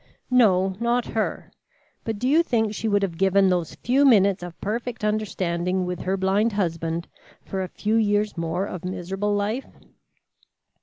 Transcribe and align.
"No, 0.31 0.69
not 0.79 1.05
her. 1.13 1.51
But 2.05 2.17
do 2.17 2.27
you 2.27 2.41
think 2.41 2.73
she 2.73 2.87
would 2.87 3.03
have 3.03 3.19
given 3.19 3.49
those 3.49 3.75
few 3.75 4.03
minutes 4.03 4.41
of 4.41 4.59
perfect 4.59 5.03
understanding 5.03 5.85
with 5.85 5.99
her 5.99 6.17
blind 6.17 6.53
husband 6.53 7.07
for 7.45 7.61
a 7.61 7.67
few 7.67 7.97
years 7.97 8.35
more 8.35 8.65
of 8.65 8.83
miserable 8.83 9.35
life?" 9.35 9.67